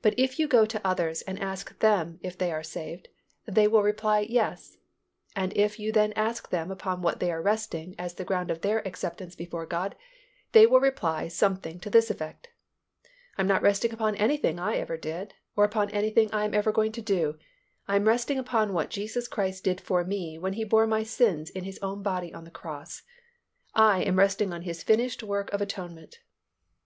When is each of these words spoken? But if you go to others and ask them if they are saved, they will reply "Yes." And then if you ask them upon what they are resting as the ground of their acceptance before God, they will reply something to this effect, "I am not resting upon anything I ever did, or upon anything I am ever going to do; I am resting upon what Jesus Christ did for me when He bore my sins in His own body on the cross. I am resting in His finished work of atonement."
But 0.00 0.14
if 0.16 0.38
you 0.38 0.48
go 0.48 0.64
to 0.64 0.86
others 0.86 1.20
and 1.20 1.38
ask 1.38 1.78
them 1.80 2.18
if 2.22 2.38
they 2.38 2.50
are 2.50 2.62
saved, 2.62 3.08
they 3.44 3.68
will 3.68 3.82
reply 3.82 4.20
"Yes." 4.20 4.78
And 5.36 5.52
then 5.52 5.60
if 5.62 5.78
you 5.78 5.92
ask 6.16 6.48
them 6.48 6.70
upon 6.70 7.02
what 7.02 7.20
they 7.20 7.30
are 7.30 7.42
resting 7.42 7.94
as 7.98 8.14
the 8.14 8.24
ground 8.24 8.50
of 8.50 8.62
their 8.62 8.78
acceptance 8.88 9.34
before 9.36 9.66
God, 9.66 9.96
they 10.52 10.66
will 10.66 10.80
reply 10.80 11.28
something 11.28 11.78
to 11.80 11.90
this 11.90 12.10
effect, 12.10 12.48
"I 13.36 13.42
am 13.42 13.46
not 13.46 13.60
resting 13.60 13.92
upon 13.92 14.14
anything 14.14 14.58
I 14.58 14.76
ever 14.76 14.96
did, 14.96 15.34
or 15.56 15.64
upon 15.64 15.90
anything 15.90 16.30
I 16.32 16.46
am 16.46 16.54
ever 16.54 16.72
going 16.72 16.92
to 16.92 17.02
do; 17.02 17.36
I 17.86 17.96
am 17.96 18.08
resting 18.08 18.38
upon 18.38 18.72
what 18.72 18.88
Jesus 18.88 19.28
Christ 19.28 19.62
did 19.62 19.78
for 19.78 20.04
me 20.04 20.38
when 20.38 20.54
He 20.54 20.64
bore 20.64 20.86
my 20.86 21.02
sins 21.02 21.50
in 21.50 21.64
His 21.64 21.78
own 21.82 22.02
body 22.02 22.32
on 22.32 22.44
the 22.44 22.50
cross. 22.50 23.02
I 23.74 24.02
am 24.04 24.18
resting 24.18 24.54
in 24.54 24.62
His 24.62 24.82
finished 24.82 25.22
work 25.22 25.52
of 25.52 25.60
atonement." 25.60 26.20